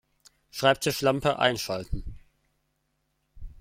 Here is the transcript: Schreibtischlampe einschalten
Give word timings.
Schreibtischlampe 0.49 1.37
einschalten 1.37 2.15